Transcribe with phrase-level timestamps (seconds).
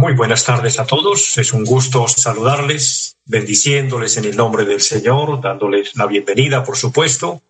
[0.00, 1.38] Muy buenas tardes a todos.
[1.38, 7.42] Es un gusto saludarles, bendiciéndoles en el nombre del Señor, dándoles la bienvenida, por supuesto,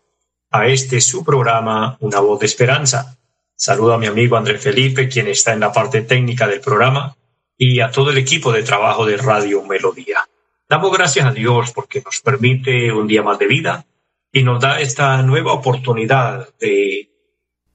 [0.51, 3.19] a este su programa, Una voz de esperanza.
[3.55, 7.15] Saludo a mi amigo André Felipe, quien está en la parte técnica del programa,
[7.55, 10.27] y a todo el equipo de trabajo de Radio Melodía.
[10.66, 13.85] Damos gracias a Dios porque nos permite un día más de vida
[14.33, 17.07] y nos da esta nueva oportunidad de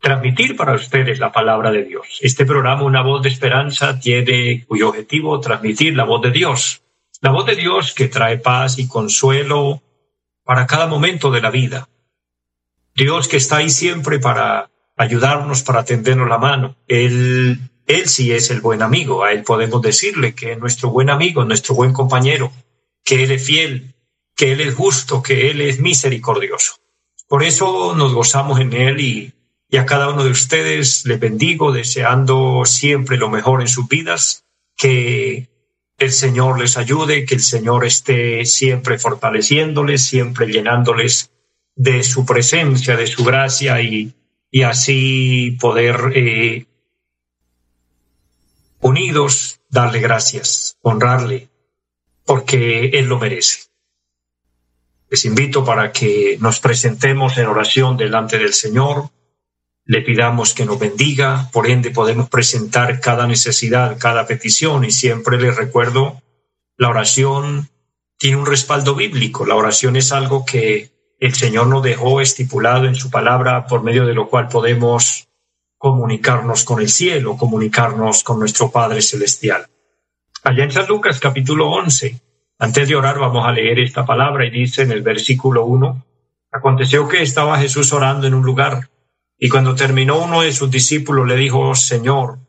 [0.03, 2.19] transmitir para ustedes la palabra de Dios.
[2.19, 6.81] Este programa, Una voz de esperanza, tiene cuyo objetivo transmitir la voz de Dios.
[7.21, 9.81] La voz de Dios que trae paz y consuelo
[10.43, 11.87] para cada momento de la vida.
[12.93, 16.75] Dios que está ahí siempre para ayudarnos, para tendernos la mano.
[16.89, 19.23] Él, él sí es el buen amigo.
[19.23, 22.51] A Él podemos decirle que es nuestro buen amigo, nuestro buen compañero,
[23.05, 23.95] que Él es fiel,
[24.35, 26.73] que Él es justo, que Él es misericordioso.
[27.29, 29.33] Por eso nos gozamos en Él y
[29.73, 34.45] y a cada uno de ustedes les bendigo deseando siempre lo mejor en sus vidas,
[34.77, 35.49] que
[35.97, 41.31] el Señor les ayude, que el Señor esté siempre fortaleciéndoles, siempre llenándoles
[41.75, 44.13] de su presencia, de su gracia y,
[44.51, 46.67] y así poder eh,
[48.79, 51.49] unidos darle gracias, honrarle,
[52.25, 53.71] porque Él lo merece.
[55.09, 59.09] Les invito para que nos presentemos en oración delante del Señor,
[59.85, 65.39] le pidamos que nos bendiga, por ende podemos presentar cada necesidad, cada petición y siempre
[65.39, 66.21] les recuerdo,
[66.77, 67.69] la oración
[68.17, 72.95] tiene un respaldo bíblico, la oración es algo que el Señor nos dejó estipulado en
[72.95, 75.27] su palabra por medio de lo cual podemos
[75.77, 79.67] comunicarnos con el cielo, comunicarnos con nuestro Padre Celestial.
[80.43, 82.21] Allá en San Lucas capítulo 11,
[82.59, 86.05] antes de orar vamos a leer esta palabra y dice en el versículo 1,
[86.51, 88.89] aconteció que estaba Jesús orando en un lugar
[89.43, 92.39] y cuando terminó uno de sus discípulos le dijo, Señor,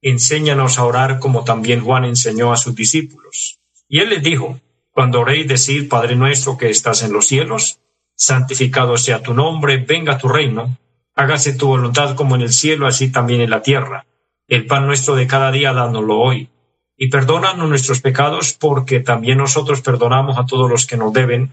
[0.00, 3.58] enséñanos a orar como también Juan enseñó a sus discípulos.
[3.88, 4.60] Y él les dijo,
[4.92, 7.80] cuando oréis decir, Padre nuestro que estás en los cielos,
[8.14, 10.78] santificado sea tu nombre, venga tu reino,
[11.16, 14.06] hágase tu voluntad como en el cielo, así también en la tierra.
[14.46, 16.50] El pan nuestro de cada día dándolo hoy.
[16.96, 21.52] Y perdónanos nuestros pecados porque también nosotros perdonamos a todos los que nos deben.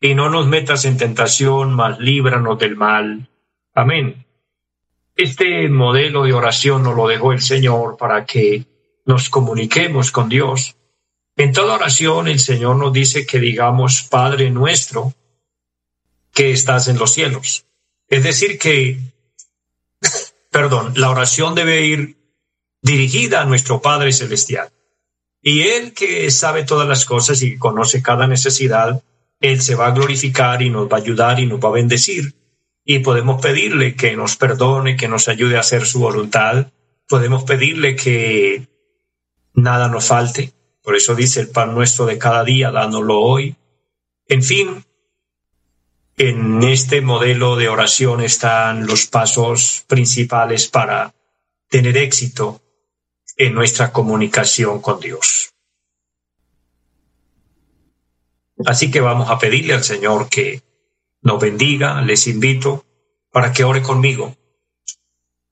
[0.00, 3.28] Y no nos metas en tentación, mas líbranos del mal.
[3.74, 4.24] Amén.
[5.18, 8.64] Este modelo de oración nos lo dejó el Señor para que
[9.04, 10.76] nos comuniquemos con Dios.
[11.34, 15.12] En toda oración el Señor nos dice que digamos Padre nuestro
[16.32, 17.66] que estás en los cielos.
[18.06, 19.00] Es decir, que,
[20.52, 22.16] perdón, la oración debe ir
[22.80, 24.70] dirigida a nuestro Padre Celestial.
[25.42, 29.02] Y Él que sabe todas las cosas y conoce cada necesidad,
[29.40, 32.37] Él se va a glorificar y nos va a ayudar y nos va a bendecir
[32.90, 36.72] y podemos pedirle que nos perdone, que nos ayude a hacer su voluntad.
[37.06, 38.66] Podemos pedirle que
[39.52, 40.54] nada nos falte.
[40.82, 43.54] Por eso dice el pan nuestro de cada día, dándolo hoy.
[44.26, 44.86] En fin,
[46.16, 51.14] en este modelo de oración están los pasos principales para
[51.68, 52.62] tener éxito
[53.36, 55.52] en nuestra comunicación con Dios.
[58.64, 60.62] Así que vamos a pedirle al Señor que
[61.22, 62.84] nos bendiga, les invito
[63.30, 64.36] para que ore conmigo.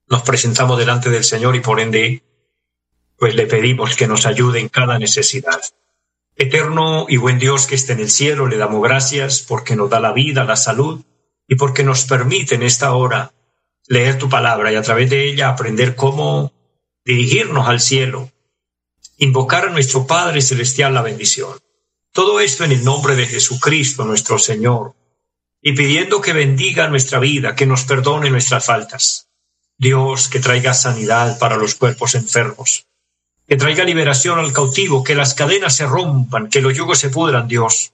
[0.08, 2.22] Nos presentamos delante del Señor y por ende,
[3.16, 5.60] pues le pedimos que nos ayude en cada necesidad.
[6.36, 10.00] Eterno y buen Dios que esté en el cielo, le damos gracias porque nos da
[10.00, 11.02] la vida, la salud
[11.48, 13.32] y porque nos permite en esta hora
[13.88, 16.52] leer tu palabra y a través de ella aprender cómo
[17.04, 18.30] dirigirnos al cielo,
[19.16, 21.50] invocar a nuestro Padre Celestial la bendición.
[22.12, 24.94] Todo esto en el nombre de Jesucristo nuestro Señor
[25.66, 29.30] y pidiendo que bendiga nuestra vida, que nos perdone nuestras faltas.
[29.76, 32.86] Dios, que traiga sanidad para los cuerpos enfermos,
[33.48, 37.48] que traiga liberación al cautivo, que las cadenas se rompan, que los yugos se pudran,
[37.48, 37.92] Dios.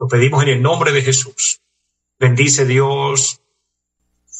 [0.00, 1.60] Lo pedimos en el nombre de Jesús.
[2.18, 3.40] Bendice Dios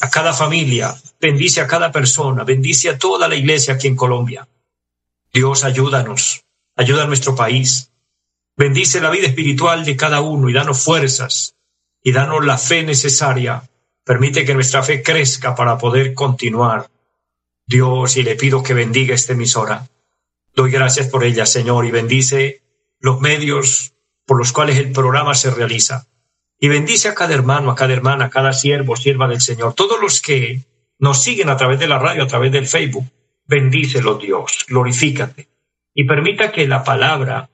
[0.01, 4.49] a cada familia, bendice a cada persona, bendice a toda la iglesia aquí en Colombia.
[5.33, 6.43] Dios, ayúdanos,
[6.75, 7.93] ayuda a nuestro país.
[8.57, 11.55] Bendice la vida espiritual de cada uno y danos fuerzas,
[12.03, 13.63] y danos la fe necesaria.
[14.05, 16.89] Permite que nuestra fe crezca para poder continuar
[17.67, 19.89] Dios, y le pido que bendiga esta emisora.
[20.55, 22.63] Doy gracias por ella, Señor, y bendice
[22.99, 23.95] los medios
[24.27, 26.07] por los cuales el programa se realiza.
[26.59, 29.75] Y bendice a cada hermano, a cada hermana, a cada siervo, sierva del Señor.
[29.75, 30.61] Todos los que
[30.99, 33.07] nos siguen a través de la radio, a través del Facebook,
[33.47, 35.49] bendícelo Dios, glorifícate.
[35.95, 37.51] Y permita que la palabra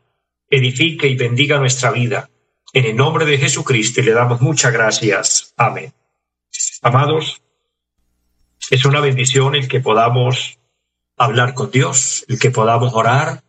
[0.51, 2.29] edifique y bendiga nuestra vida.
[2.73, 5.55] En el nombre de Jesucristo le damos muchas gracias.
[5.57, 5.93] Amén.
[6.83, 7.41] Amados,
[8.71, 10.59] es una bendición el que podamos
[11.17, 13.43] hablar con Dios, el que podamos orar,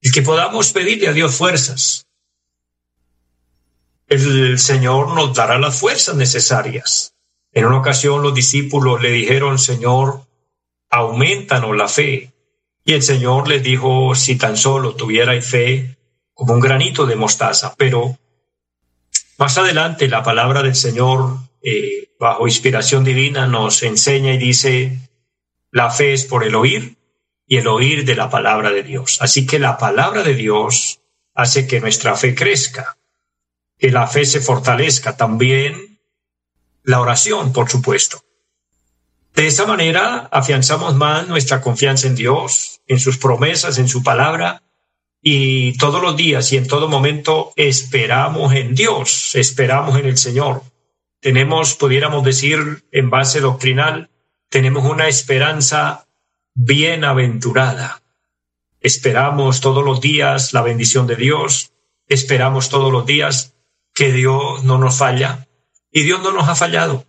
[0.00, 2.06] el que podamos pedirle a Dios fuerzas.
[4.08, 7.14] El Señor nos dará las fuerzas necesarias.
[7.52, 10.22] En una ocasión los discípulos le dijeron, Señor,
[10.90, 12.32] aumentanos la fe.
[12.84, 15.96] Y el Señor les dijo, si tan solo tuvierais fe
[16.32, 18.18] como un granito de mostaza, pero
[19.38, 24.98] más adelante la palabra del Señor, eh, bajo inspiración divina, nos enseña y dice,
[25.70, 26.98] la fe es por el oír
[27.46, 29.18] y el oír de la palabra de Dios.
[29.20, 31.00] Así que la palabra de Dios
[31.34, 32.98] hace que nuestra fe crezca,
[33.78, 36.00] que la fe se fortalezca, también
[36.82, 38.24] la oración, por supuesto.
[39.34, 44.64] De esa manera afianzamos más nuestra confianza en Dios, en sus promesas, en su palabra,
[45.20, 50.62] y todos los días y en todo momento esperamos en Dios, esperamos en el Señor.
[51.20, 54.10] Tenemos, pudiéramos decir, en base doctrinal,
[54.48, 56.06] tenemos una esperanza
[56.54, 58.02] bienaventurada.
[58.80, 61.72] Esperamos todos los días la bendición de Dios,
[62.06, 63.54] esperamos todos los días
[63.92, 65.48] que Dios no nos falla
[65.90, 67.04] y Dios no nos ha fallado.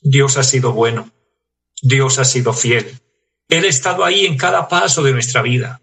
[0.00, 1.10] Dios ha sido bueno,
[1.80, 3.00] Dios ha sido fiel.
[3.48, 5.80] Él ha estado ahí en cada paso de nuestra vida.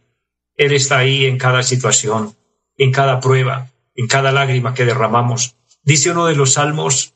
[0.60, 2.36] Él está ahí en cada situación,
[2.76, 5.56] en cada prueba, en cada lágrima que derramamos.
[5.84, 7.14] Dice uno de los salmos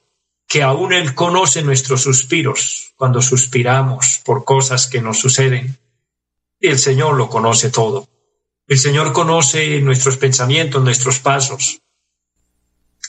[0.47, 5.77] que aún Él conoce nuestros suspiros cuando suspiramos por cosas que nos suceden.
[6.61, 8.07] El Señor lo conoce todo.
[8.65, 11.81] El Señor conoce nuestros pensamientos, nuestros pasos.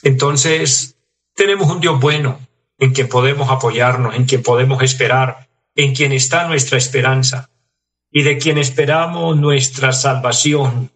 [0.03, 0.97] Entonces,
[1.33, 2.45] tenemos un Dios bueno
[2.77, 7.49] en quien podemos apoyarnos, en quien podemos esperar, en quien está nuestra esperanza
[8.17, 10.89] y de quien esperamos nuestra salvación.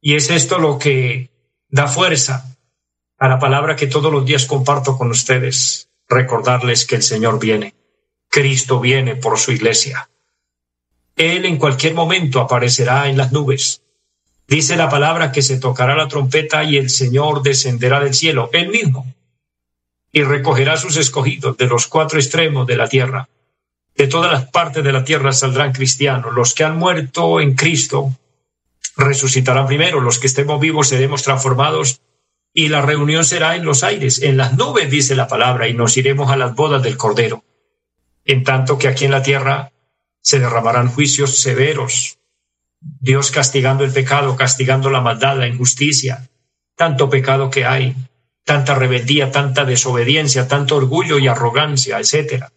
[0.00, 1.30] Y es esto lo que
[1.68, 2.56] da fuerza
[3.16, 7.74] a la palabra que todos los días comparto con ustedes, recordarles que el Señor viene,
[8.28, 10.10] Cristo viene por su iglesia.
[11.14, 13.82] Él en cualquier momento aparecerá en las nubes.
[14.48, 18.68] Dice la palabra que se tocará la trompeta y el Señor descenderá del cielo, él
[18.70, 19.06] mismo,
[20.10, 23.28] y recogerá sus escogidos de los cuatro extremos de la tierra
[23.96, 26.32] de todas las partes de la tierra saldrán cristianos.
[26.34, 28.16] Los que han muerto en Cristo
[28.96, 30.00] resucitarán primero.
[30.00, 32.00] Los que estemos vivos seremos transformados
[32.54, 35.96] y la reunión será en los aires, en las nubes, dice la palabra, y nos
[35.96, 37.44] iremos a las bodas del Cordero.
[38.24, 39.72] En tanto que aquí en la tierra
[40.20, 42.18] se derramarán juicios severos.
[42.80, 46.28] Dios castigando el pecado, castigando la maldad, la injusticia,
[46.76, 47.96] tanto pecado que hay,
[48.44, 52.52] tanta rebeldía, tanta desobediencia, tanto orgullo y arrogancia, etcétera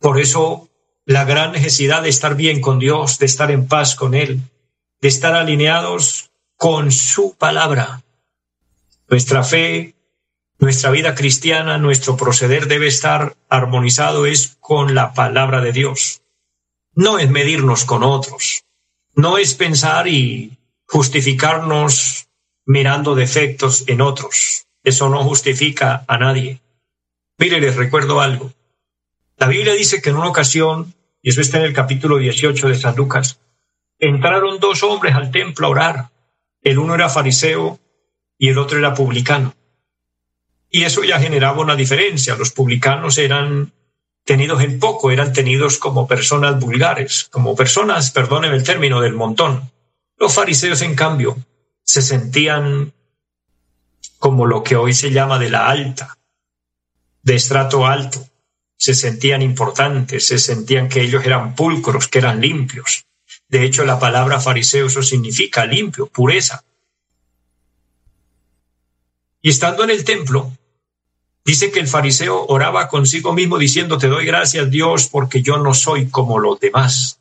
[0.00, 0.68] por eso
[1.06, 4.40] la gran necesidad de estar bien con Dios, de estar en paz con Él,
[5.00, 8.02] de estar alineados con su palabra.
[9.08, 9.94] Nuestra fe,
[10.58, 16.22] nuestra vida cristiana, nuestro proceder debe estar armonizado es con la palabra de Dios.
[16.94, 18.64] No es medirnos con otros,
[19.14, 22.28] no es pensar y justificarnos
[22.66, 24.66] mirando defectos en otros.
[24.82, 26.60] Eso no justifica a nadie.
[27.38, 28.52] Mire, les recuerdo algo.
[29.36, 32.76] La Biblia dice que en una ocasión, y eso está en el capítulo 18 de
[32.76, 33.40] San Lucas,
[33.98, 36.10] entraron dos hombres al templo a orar.
[36.62, 37.80] El uno era fariseo
[38.38, 39.54] y el otro era publicano.
[40.70, 42.36] Y eso ya generaba una diferencia.
[42.36, 43.72] Los publicanos eran
[44.24, 49.70] tenidos en poco, eran tenidos como personas vulgares, como personas, perdónenme el término, del montón.
[50.16, 51.36] Los fariseos, en cambio,
[51.82, 52.92] se sentían
[54.18, 56.16] como lo que hoy se llama de la alta,
[57.22, 58.26] de estrato alto
[58.84, 63.06] se sentían importantes, se sentían que ellos eran pulcros, que eran limpios.
[63.48, 66.62] De hecho, la palabra fariseo eso significa limpio, pureza.
[69.40, 70.52] Y estando en el templo,
[71.46, 75.72] dice que el fariseo oraba consigo mismo diciendo, te doy gracias Dios porque yo no
[75.72, 77.20] soy como los demás.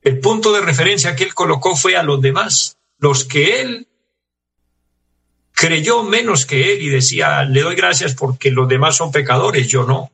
[0.00, 3.86] El punto de referencia que él colocó fue a los demás, los que él
[5.52, 9.84] creyó menos que él y decía, le doy gracias porque los demás son pecadores, yo
[9.84, 10.10] no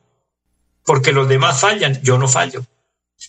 [0.85, 2.65] porque los demás fallan, yo no fallo.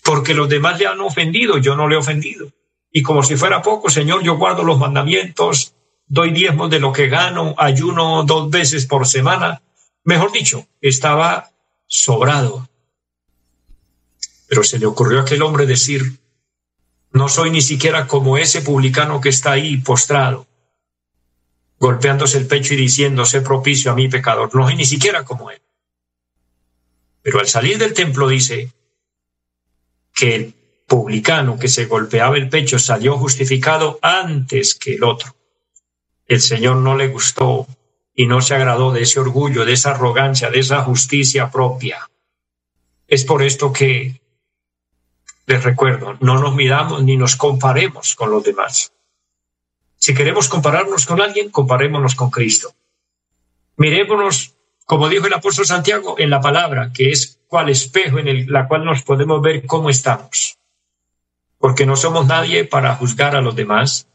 [0.05, 2.49] Porque los demás le han ofendido, yo no le he ofendido.
[2.91, 5.75] Y como si fuera poco, Señor, yo guardo los mandamientos,
[6.07, 9.63] doy diezmos de lo que gano, ayuno dos veces por semana.
[10.05, 11.51] Mejor dicho, estaba
[11.87, 12.69] sobrado.
[14.49, 16.21] Pero se le ocurrió a aquel hombre decir,
[17.13, 20.47] no soy ni siquiera como ese publicano que está ahí postrado,
[21.79, 24.55] golpeándose el pecho y diciendo, sé propicio a mi pecador.
[24.55, 25.63] No soy ni siquiera como él.
[27.23, 28.71] Pero al salir del templo dice
[30.15, 30.55] que el
[30.87, 35.35] publicano que se golpeaba el pecho salió justificado antes que el otro.
[36.27, 37.67] El Señor no le gustó
[38.15, 42.11] y no se agradó de ese orgullo, de esa arrogancia, de esa justicia propia.
[43.07, 44.21] Es por esto que
[45.47, 48.93] les recuerdo, no nos miramos ni nos comparemos con los demás.
[49.97, 52.75] Si queremos compararnos con alguien, comparémonos con Cristo.
[53.77, 58.47] Mirémonos, como dijo el apóstol Santiago, en la palabra, que es cual espejo en el,
[58.47, 60.59] la cual nos podemos ver cómo estamos.
[61.59, 64.09] Porque no somos nadie para juzgar a los demás,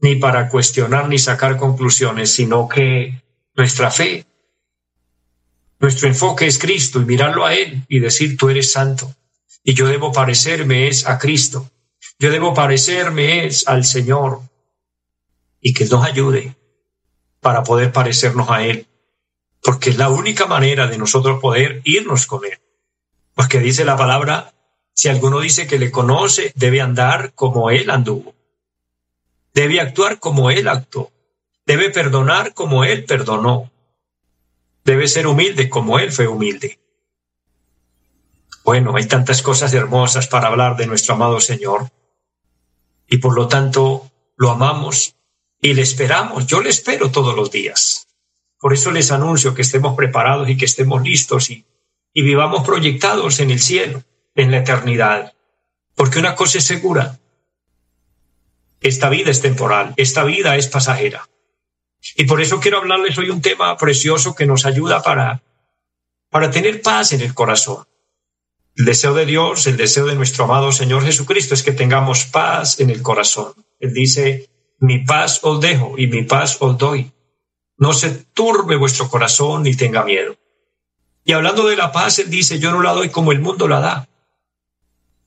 [0.00, 3.22] ni para cuestionar ni sacar conclusiones, sino que
[3.54, 4.26] nuestra fe,
[5.80, 9.14] nuestro enfoque es Cristo y mirarlo a Él y decir, tú eres santo
[9.62, 11.70] y yo debo parecerme es a Cristo,
[12.18, 14.40] yo debo parecerme es al Señor
[15.60, 16.56] y que nos ayude
[17.40, 18.87] para poder parecernos a Él,
[19.68, 22.58] porque es la única manera de nosotros poder irnos con Él.
[23.34, 24.54] Porque dice la palabra,
[24.94, 28.34] si alguno dice que le conoce, debe andar como Él anduvo,
[29.52, 31.12] debe actuar como Él actuó,
[31.66, 33.70] debe perdonar como Él perdonó,
[34.86, 36.80] debe ser humilde como Él fue humilde.
[38.64, 41.90] Bueno, hay tantas cosas hermosas para hablar de nuestro amado Señor
[43.06, 45.14] y por lo tanto lo amamos
[45.60, 46.46] y le esperamos.
[46.46, 48.07] Yo le espero todos los días.
[48.60, 51.64] Por eso les anuncio que estemos preparados y que estemos listos y,
[52.12, 54.02] y vivamos proyectados en el cielo,
[54.34, 55.34] en la eternidad.
[55.94, 57.18] Porque una cosa es segura.
[58.80, 61.28] Esta vida es temporal, esta vida es pasajera.
[62.16, 65.42] Y por eso quiero hablarles hoy un tema precioso que nos ayuda para,
[66.30, 67.84] para tener paz en el corazón.
[68.76, 72.78] El deseo de Dios, el deseo de nuestro amado Señor Jesucristo es que tengamos paz
[72.78, 73.52] en el corazón.
[73.80, 74.48] Él dice,
[74.78, 77.10] mi paz os dejo y mi paz os doy.
[77.78, 80.36] No se turbe vuestro corazón ni tenga miedo.
[81.24, 83.80] Y hablando de la paz, Él dice, yo no la doy como el mundo la
[83.80, 84.08] da.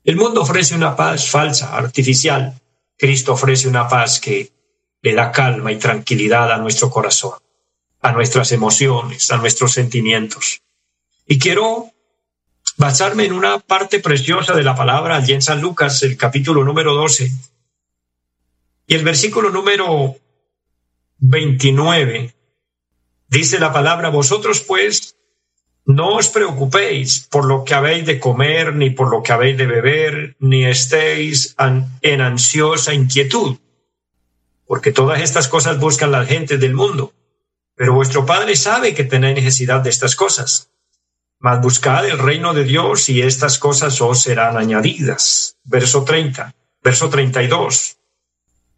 [0.04, 2.60] El mundo ofrece una paz falsa, artificial.
[2.98, 4.52] Cristo ofrece una paz que
[5.02, 7.34] le da calma y tranquilidad a nuestro corazón,
[8.02, 10.62] a nuestras emociones, a nuestros sentimientos.
[11.26, 11.92] Y quiero
[12.78, 16.96] basarme en una parte preciosa de la palabra allí en San Lucas, el capítulo número
[16.96, 17.32] 12.
[18.88, 20.16] Y el versículo número
[21.20, 22.41] 29
[23.32, 25.16] dice la palabra, vosotros pues
[25.86, 29.66] no os preocupéis por lo que habéis de comer, ni por lo que habéis de
[29.66, 33.58] beber, ni estéis en ansiosa inquietud,
[34.68, 37.14] porque todas estas cosas buscan la gente del mundo,
[37.76, 40.70] pero vuestro Padre sabe que tenéis necesidad de estas cosas.
[41.40, 45.58] Mas buscad el reino de Dios y estas cosas os serán añadidas.
[45.64, 47.98] Verso 30, verso 32.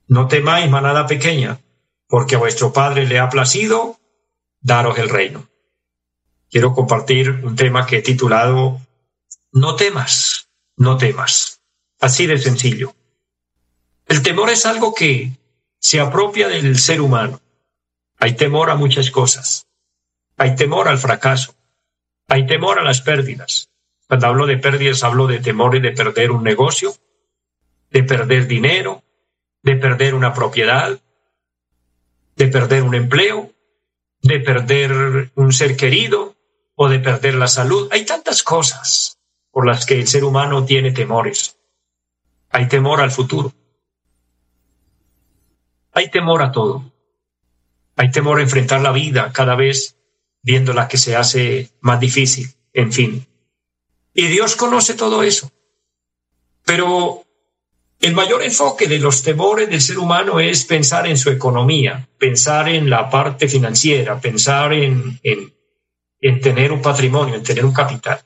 [0.08, 1.60] No temáis, manada pequeña,
[2.08, 4.00] porque a vuestro Padre le ha placido
[4.64, 5.48] daros el reino.
[6.50, 8.82] Quiero compartir un tema que he titulado
[9.52, 11.62] No temas, no temas.
[12.00, 12.96] Así de sencillo.
[14.08, 15.32] El temor es algo que
[15.80, 17.42] se apropia del ser humano.
[18.18, 19.68] Hay temor a muchas cosas.
[20.38, 21.56] Hay temor al fracaso.
[22.28, 23.70] Hay temor a las pérdidas.
[24.08, 26.96] Cuando hablo de pérdidas, hablo de temor de perder un negocio,
[27.90, 29.04] de perder dinero,
[29.62, 31.00] de perder una propiedad,
[32.36, 33.53] de perder un empleo,
[34.24, 36.36] de perder un ser querido
[36.76, 37.90] o de perder la salud.
[37.92, 39.20] Hay tantas cosas
[39.52, 41.60] por las que el ser humano tiene temores.
[42.50, 43.54] Hay temor al futuro.
[45.92, 46.92] Hay temor a todo.
[47.96, 49.98] Hay temor a enfrentar la vida cada vez
[50.42, 53.28] viéndola que se hace más difícil, en fin.
[54.14, 55.52] Y Dios conoce todo eso.
[56.64, 57.26] Pero
[58.04, 62.70] el mayor enfoque de los temores del ser humano es pensar en su economía, pensar
[62.70, 65.54] en la parte financiera, pensar en, en,
[66.22, 68.20] en tener un patrimonio, en tener un capital.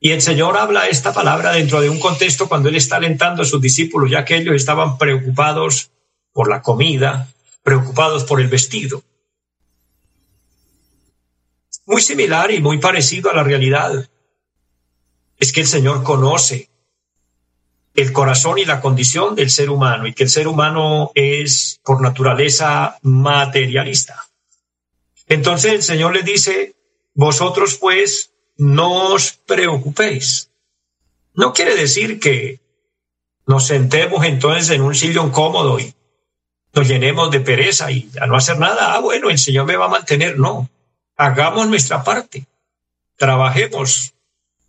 [0.00, 3.44] Y el Señor habla esta palabra dentro de un contexto cuando Él está alentando a
[3.44, 5.90] sus discípulos, ya que ellos estaban preocupados
[6.32, 7.28] por la comida,
[7.62, 9.02] preocupados por el vestido
[11.90, 14.08] muy similar y muy parecido a la realidad.
[15.38, 16.69] Es que el Señor conoce
[18.00, 22.00] el corazón y la condición del ser humano y que el ser humano es por
[22.00, 24.26] naturaleza materialista.
[25.26, 26.74] Entonces el Señor le dice,
[27.14, 30.50] vosotros pues no os preocupéis.
[31.34, 32.60] No quiere decir que
[33.46, 35.94] nos sentemos entonces en un sillón cómodo y
[36.72, 38.94] nos llenemos de pereza y a no hacer nada.
[38.94, 40.38] Ah, bueno, el Señor me va a mantener.
[40.38, 40.68] No
[41.20, 42.46] hagamos nuestra parte,
[43.16, 44.14] trabajemos,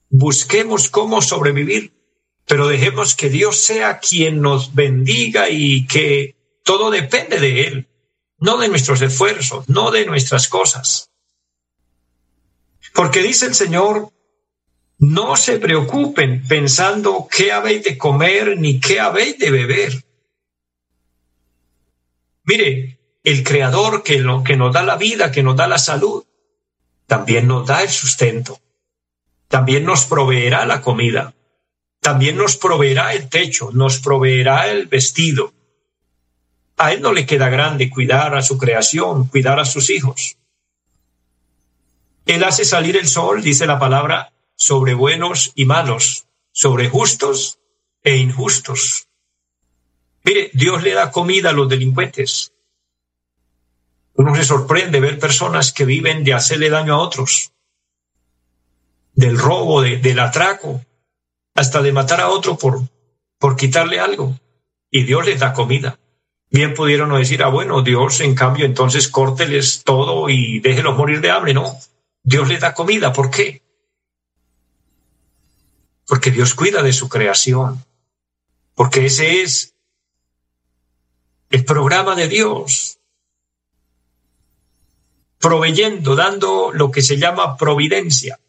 [0.09, 1.93] busquemos cómo sobrevivir,
[2.51, 7.87] pero dejemos que Dios sea quien nos bendiga y que todo depende de Él,
[8.39, 11.11] no de nuestros esfuerzos, no de nuestras cosas.
[12.93, 14.11] Porque dice el Señor,
[14.97, 20.03] no se preocupen pensando qué habéis de comer ni qué habéis de beber.
[22.43, 26.25] Mire, el Creador que, lo, que nos da la vida, que nos da la salud,
[27.07, 28.59] también nos da el sustento,
[29.47, 31.33] también nos proveerá la comida,
[32.01, 35.53] también nos proveerá el techo, nos proveerá el vestido.
[36.77, 40.35] A Él no le queda grande cuidar a su creación, cuidar a sus hijos.
[42.25, 47.59] Él hace salir el sol, dice la palabra, sobre buenos y malos, sobre justos
[48.03, 49.07] e injustos.
[50.23, 52.51] Mire, Dios le da comida a los delincuentes.
[54.15, 57.51] Uno se sorprende ver personas que viven de hacerle daño a otros,
[59.13, 60.83] del robo, del atraco,
[61.55, 62.81] hasta de matar a otro por,
[63.37, 64.37] por quitarle algo.
[64.89, 65.99] Y Dios les da comida.
[66.49, 71.31] Bien pudieron decir, ah, bueno, Dios en cambio entonces córteles todo y déjelos morir de
[71.31, 71.53] hambre.
[71.53, 71.77] No,
[72.23, 73.13] Dios les da comida.
[73.13, 73.61] ¿Por qué?
[76.11, 77.85] porque Dios cuida de su creación,
[78.75, 79.75] porque ese es
[81.49, 82.99] el programa de Dios,
[85.39, 88.40] proveyendo, dando lo que se llama providencia.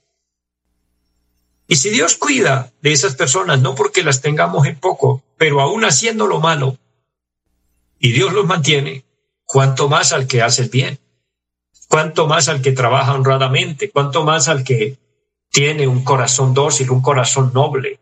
[1.72, 5.86] Y si Dios cuida de esas personas, no porque las tengamos en poco, pero aún
[5.86, 6.76] haciendo lo malo,
[7.98, 9.06] y Dios los mantiene,
[9.46, 11.00] cuanto más al que hace el bien,
[11.88, 14.98] cuanto más al que trabaja honradamente, cuanto más al que
[15.48, 18.00] tiene un corazón dócil, un corazón noble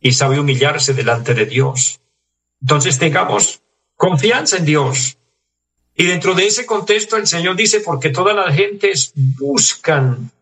[0.00, 2.00] y sabe humillarse delante de Dios.
[2.62, 3.60] Entonces tengamos
[3.94, 5.18] confianza en Dios.
[5.94, 10.32] Y dentro de ese contexto el Señor dice, porque todas las gentes buscan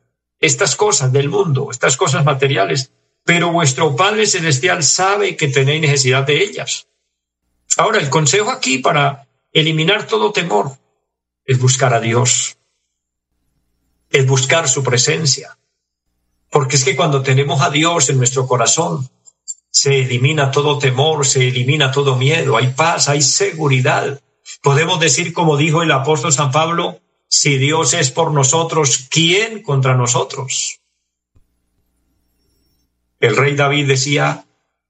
[0.41, 2.93] estas cosas del mundo, estas cosas materiales,
[3.25, 6.87] pero vuestro Padre Celestial sabe que tenéis necesidad de ellas.
[7.77, 10.73] Ahora, el consejo aquí para eliminar todo temor
[11.45, 12.59] es buscar a Dios,
[14.11, 15.59] es buscar su presencia,
[16.51, 19.09] porque es que cuando tenemos a Dios en nuestro corazón,
[19.71, 24.21] se elimina todo temor, se elimina todo miedo, hay paz, hay seguridad.
[24.63, 29.95] Podemos decir, como dijo el apóstol San Pablo, si Dios es por nosotros, ¿quién contra
[29.95, 30.81] nosotros?
[33.21, 34.47] El rey David decía,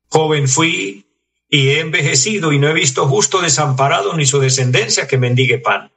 [0.08, 1.06] joven fui
[1.48, 5.90] y he envejecido y no he visto justo desamparado ni su descendencia que mendigue pan.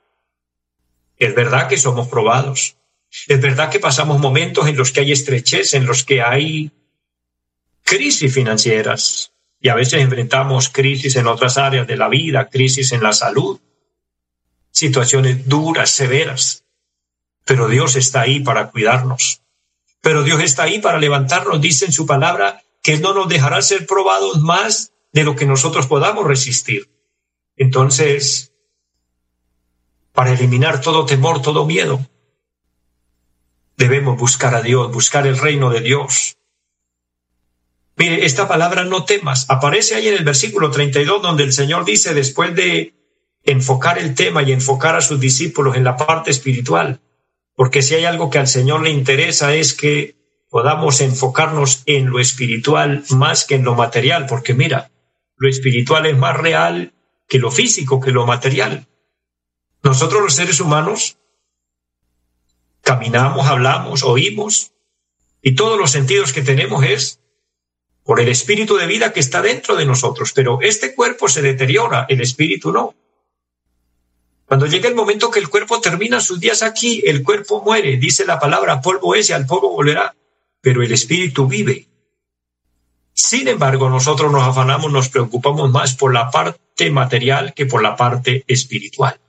[1.17, 2.77] Es verdad que somos probados,
[3.27, 6.71] es verdad que pasamos momentos en los que hay estrechez, en los que hay
[7.83, 13.03] crisis financieras y a veces enfrentamos crisis en otras áreas de la vida, crisis en
[13.03, 13.59] la salud,
[14.71, 16.63] situaciones duras, severas.
[17.45, 19.41] Pero Dios está ahí para cuidarnos.
[20.01, 23.85] Pero Dios está ahí para levantarnos, dice en su palabra, que no nos dejará ser
[23.85, 26.89] probados más de lo que nosotros podamos resistir.
[27.55, 28.53] Entonces,
[30.13, 31.99] para eliminar todo temor, todo miedo,
[33.81, 36.37] Debemos buscar a Dios, buscar el reino de Dios.
[37.95, 42.13] Mire, esta palabra no temas aparece ahí en el versículo 32 donde el Señor dice
[42.13, 42.93] después de
[43.43, 47.01] enfocar el tema y enfocar a sus discípulos en la parte espiritual,
[47.55, 50.15] porque si hay algo que al Señor le interesa es que
[50.49, 54.91] podamos enfocarnos en lo espiritual más que en lo material, porque mira,
[55.37, 56.93] lo espiritual es más real
[57.27, 58.87] que lo físico, que lo material.
[59.83, 61.17] Nosotros los seres humanos
[62.81, 64.71] caminamos, hablamos, oímos,
[65.41, 67.19] y todos los sentidos que tenemos es
[68.03, 72.05] por el espíritu de vida que está dentro de nosotros, pero este cuerpo se deteriora,
[72.09, 72.95] el espíritu no.
[74.51, 78.25] Cuando llega el momento que el cuerpo termina sus días aquí, el cuerpo muere, dice
[78.25, 80.13] la palabra, polvo es y al polvo volverá,
[80.59, 81.87] pero el espíritu vive.
[83.13, 87.95] Sin embargo, nosotros nos afanamos, nos preocupamos más por la parte material que por la
[87.95, 89.21] parte espiritual.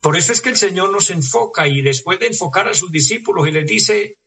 [0.00, 3.48] Por eso es que el Señor nos enfoca y después de enfocar a sus discípulos
[3.48, 4.18] y les dice,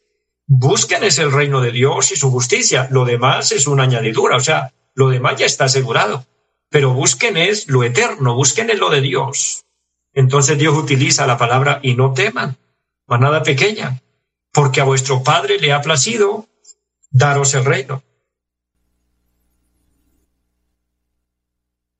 [0.46, 2.90] busquen es el reino de Dios y su justicia.
[2.92, 6.26] Lo demás es una añadidura, o sea, lo demás ya está asegurado.
[6.68, 9.64] Pero busquen es lo eterno, busquen es lo de Dios.
[10.20, 12.58] Entonces Dios utiliza la palabra y no teman,
[13.08, 14.02] manada pequeña,
[14.52, 16.46] porque a vuestro Padre le ha placido
[17.10, 18.04] daros el reino.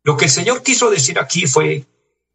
[0.04, 1.86] Lo que el Señor quiso decir aquí fue,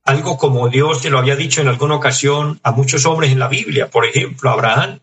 [0.05, 3.49] algo como Dios te lo había dicho en alguna ocasión a muchos hombres en la
[3.49, 5.01] Biblia, por ejemplo, a Abraham.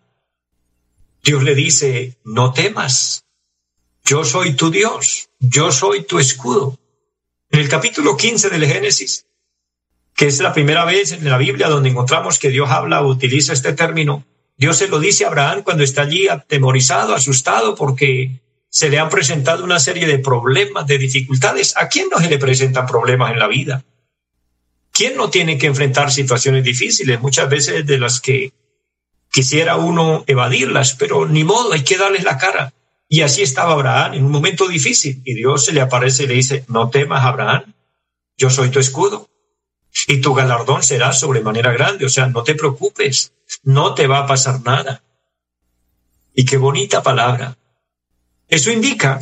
[1.24, 3.24] Dios le dice, no temas,
[4.04, 6.80] yo soy tu Dios, yo soy tu escudo.
[7.52, 9.28] En el capítulo 15 del Génesis,
[10.15, 13.54] que es la primera vez en la Biblia donde encontramos que Dios habla o utiliza
[13.54, 14.26] este término,
[14.58, 19.10] Dios se lo dice a Abraham cuando está allí atemorizado, asustado, porque se le han
[19.10, 21.76] presentado una serie de problemas, de dificultades.
[21.78, 23.84] ¿A quién no se le presentan problemas en la vida?
[24.91, 28.54] ¿Quién no tiene que enfrentar situaciones difíciles, muchas veces de las que
[29.32, 32.74] quisiera uno evadirlas, pero ni modo, hay que darles la cara.
[33.08, 36.36] Y así estaba Abraham en un momento difícil y Dios se le aparece y le
[36.36, 37.74] dice, no temas Abraham,
[38.38, 39.31] yo soy tu escudo
[40.08, 44.27] y tu galardón será sobremanera grande, o sea, no te preocupes, no te va a
[44.27, 45.04] pasar nada.
[46.34, 47.58] Y qué bonita palabra.
[48.47, 49.21] Eso indica,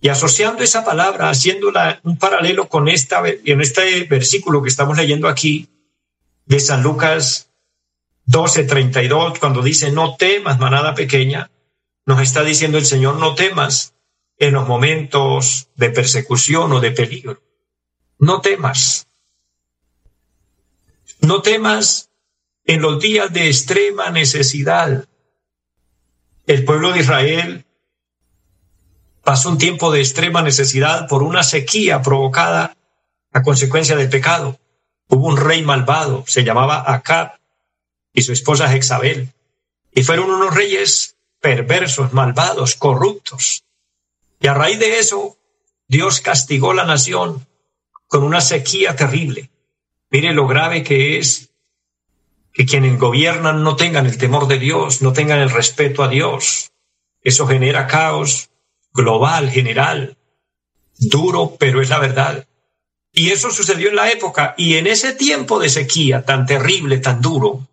[0.00, 5.28] y asociando esa palabra, haciéndola un paralelo con esta, en este versículo que estamos leyendo
[5.28, 5.68] aquí
[6.46, 7.50] de San Lucas
[8.26, 11.50] 12:32, cuando dice, no temas, manada pequeña,
[12.06, 13.94] nos está diciendo el Señor, no temas
[14.38, 17.42] en los momentos de persecución o de peligro.
[18.18, 19.09] No temas.
[21.22, 22.10] No temas
[22.64, 25.08] en los días de extrema necesidad.
[26.46, 27.64] El pueblo de Israel
[29.22, 32.76] pasó un tiempo de extrema necesidad por una sequía provocada
[33.32, 34.58] a consecuencia del pecado.
[35.08, 37.38] Hubo un rey malvado, se llamaba Acab,
[38.12, 39.32] y su esposa Jezabel,
[39.92, 43.64] y fueron unos reyes perversos, malvados, corruptos.
[44.40, 45.36] Y a raíz de eso,
[45.86, 47.46] Dios castigó la nación
[48.06, 49.49] con una sequía terrible.
[50.10, 51.50] Mire lo grave que es
[52.52, 56.72] que quienes gobiernan no tengan el temor de Dios, no tengan el respeto a Dios.
[57.22, 58.50] Eso genera caos
[58.92, 60.16] global, general,
[60.98, 62.46] duro, pero es la verdad.
[63.12, 67.20] Y eso sucedió en la época, y en ese tiempo de sequía tan terrible, tan
[67.20, 67.66] duro,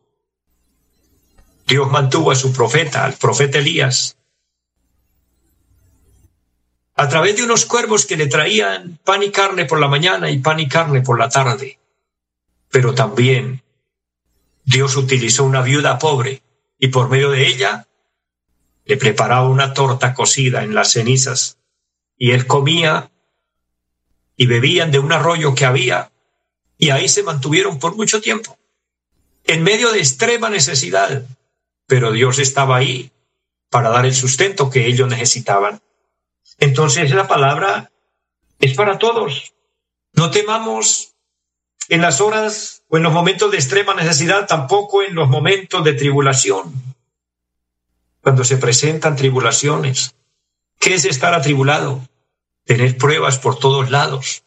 [1.67, 4.17] Dios mantuvo a su profeta, al profeta Elías,
[6.95, 10.39] a través de unos cuervos que le traían pan y carne por la mañana y
[10.39, 11.77] pan y carne por la tarde.
[12.69, 13.63] Pero también
[14.63, 16.41] Dios utilizó una viuda pobre
[16.77, 17.87] y por medio de ella
[18.85, 21.57] le preparaba una torta cocida en las cenizas
[22.17, 23.11] y él comía
[24.35, 26.11] y bebían de un arroyo que había
[26.77, 28.57] y ahí se mantuvieron por mucho tiempo,
[29.45, 31.23] en medio de extrema necesidad,
[31.87, 33.11] pero Dios estaba ahí
[33.69, 35.81] para dar el sustento que ellos necesitaban.
[36.59, 37.91] Entonces la palabra
[38.59, 39.53] es para todos.
[40.13, 41.15] No temamos
[41.89, 45.93] en las horas o en los momentos de extrema necesidad, tampoco en los momentos de
[45.93, 46.73] tribulación.
[48.21, 50.15] Cuando se presentan tribulaciones,
[50.79, 52.01] ¿qué es estar atribulado?
[52.65, 54.43] Tener pruebas por todos lados,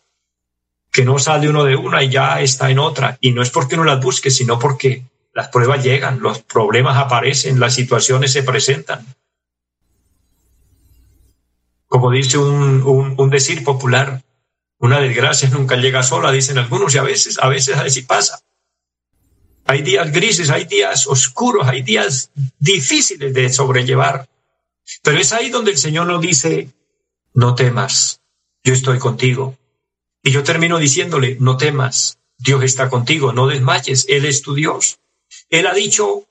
[0.92, 3.16] que no sale uno de una y ya está en otra.
[3.20, 7.60] Y no es porque no las busque, sino porque las pruebas llegan, los problemas aparecen,
[7.60, 9.06] las situaciones se presentan.
[11.86, 14.22] Como dice un, decir popular,
[14.80, 18.40] una desgracia nunca llega sola, dicen algunos, y a veces, a veces así pasa.
[19.66, 24.28] Hay días grises, hay días oscuros, hay días difíciles de sobrellevar.
[25.02, 26.70] Pero es ahí donde el Señor nos dice,
[27.34, 28.22] no temas,
[28.64, 29.56] yo estoy contigo.
[30.22, 34.98] Y yo termino diciéndole, no temas, Dios está contigo, no desmayes, Él es tu Dios.
[35.50, 36.26] Él ha dicho,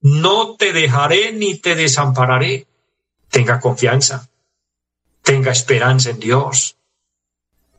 [0.00, 2.66] no te dejaré ni te desampararé.
[3.30, 4.28] Tenga confianza,
[5.22, 6.76] tenga esperanza en Dios,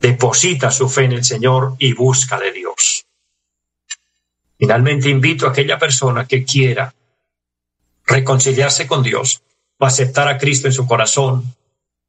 [0.04, 3.06] deposita su fe en el Señor y busca de Dios.
[4.58, 6.94] Finalmente invito a aquella persona que quiera
[8.06, 9.40] reconciliarse con Dios
[9.78, 11.54] o aceptar a Cristo en su corazón.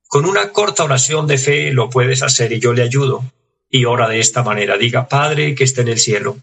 [0.08, 3.24] Con una corta oración de fe lo puedes hacer y yo le ayudo.
[3.70, 4.78] Y ora de esta manera.
[4.78, 6.38] Diga, Padre que esté en el cielo,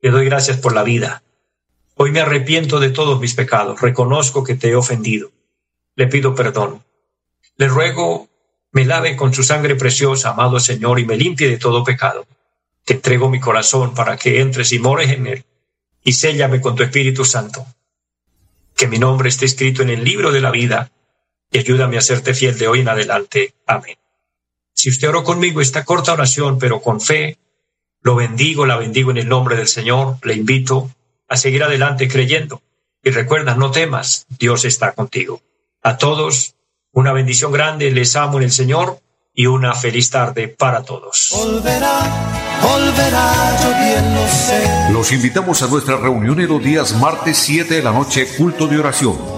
[0.00, 1.22] le doy gracias por la vida
[2.00, 5.32] Hoy me arrepiento de todos mis pecados, reconozco que te he ofendido.
[5.96, 6.84] Le pido perdón.
[7.56, 8.28] Le ruego
[8.72, 12.26] me lave con su sangre preciosa, amado Señor, y me limpie de todo pecado.
[12.84, 15.44] Te entrego mi corazón para que entres y mores en él,
[16.02, 17.66] y séllame con tu Espíritu Santo.
[18.74, 20.90] Que mi nombre esté escrito en el libro de la vida,
[21.50, 23.54] y ayúdame a serte fiel de hoy en adelante.
[23.66, 23.96] Amén.
[24.74, 27.36] Si usted oró conmigo esta corta oración, pero con fe,
[28.02, 30.90] lo bendigo, la bendigo en el nombre del Señor, le invito
[31.28, 32.62] a seguir adelante creyendo.
[33.02, 35.42] Y recuerda, no temas, Dios está contigo.
[35.82, 36.54] A todos,
[36.98, 38.98] una bendición grande, les amo en el Señor
[39.32, 41.32] y una feliz tarde para todos.
[44.92, 48.80] Los invitamos a nuestra reunión en los días martes 7 de la noche, culto de
[48.80, 49.37] oración